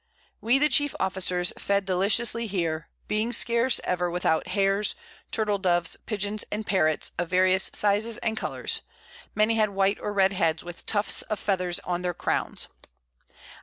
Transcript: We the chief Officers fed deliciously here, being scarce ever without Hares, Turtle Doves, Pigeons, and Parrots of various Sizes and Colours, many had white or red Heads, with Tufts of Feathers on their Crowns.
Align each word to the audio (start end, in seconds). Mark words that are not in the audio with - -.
We 0.41 0.57
the 0.57 0.67
chief 0.67 0.95
Officers 0.99 1.53
fed 1.59 1.85
deliciously 1.85 2.47
here, 2.47 2.89
being 3.07 3.31
scarce 3.31 3.79
ever 3.83 4.09
without 4.09 4.47
Hares, 4.47 4.95
Turtle 5.31 5.59
Doves, 5.59 5.95
Pigeons, 6.07 6.43
and 6.51 6.65
Parrots 6.65 7.11
of 7.19 7.29
various 7.29 7.69
Sizes 7.71 8.17
and 8.17 8.35
Colours, 8.35 8.81
many 9.35 9.57
had 9.57 9.69
white 9.69 9.99
or 10.01 10.11
red 10.11 10.31
Heads, 10.33 10.63
with 10.63 10.87
Tufts 10.87 11.21
of 11.21 11.37
Feathers 11.37 11.79
on 11.81 12.01
their 12.01 12.15
Crowns. 12.15 12.67